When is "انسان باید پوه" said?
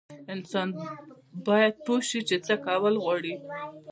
0.33-2.01